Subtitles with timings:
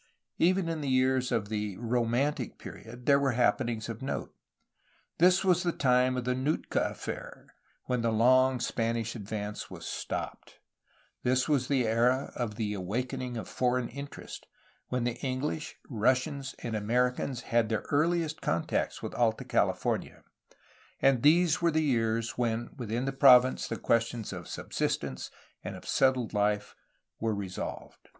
[0.39, 4.33] Even in the years of the '* romantic period" there were happenings of note.
[5.19, 10.57] This was the time of the Nootka affair, when the long Spanish advance was stopped;
[11.21, 14.47] this was the era of the awakening of foreign interest,
[14.87, 20.23] when the English, Russians, and Americans had their earliest contacts with Alta California;
[20.99, 25.29] and these were years when within the province the questions of subsistence
[25.63, 26.73] and of set tled life
[27.19, 28.09] were resolved.